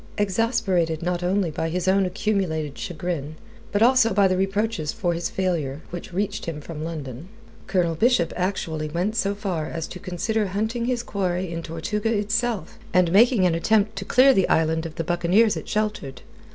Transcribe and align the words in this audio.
Exasperated 0.17 1.03
not 1.03 1.21
only 1.21 1.51
by 1.51 1.69
his 1.69 1.87
own 1.87 2.07
accumulated 2.07 2.75
chagrin, 2.75 3.35
but 3.71 3.83
also 3.83 4.15
by 4.15 4.27
the 4.27 4.35
reproaches 4.35 4.91
for 4.91 5.13
his 5.13 5.29
failure 5.29 5.81
which 5.91 6.11
reached 6.11 6.47
him 6.47 6.59
from 6.59 6.83
London, 6.83 7.27
Colonel 7.67 7.93
Bishop 7.93 8.33
actually 8.35 8.89
went 8.89 9.15
so 9.15 9.35
far 9.35 9.67
as 9.67 9.85
to 9.89 9.99
consider 9.99 10.47
hunting 10.47 10.85
his 10.85 11.03
quarry 11.03 11.51
in 11.51 11.61
Tortuga 11.61 12.11
itself 12.11 12.79
and 12.91 13.11
making 13.11 13.45
an 13.45 13.53
attempt 13.53 13.95
to 13.97 14.03
clear 14.03 14.33
the 14.33 14.49
island 14.49 14.87
of 14.87 14.95
the 14.95 15.03
buccaneers 15.03 15.55
it 15.55 15.69
sheltered. 15.69 16.23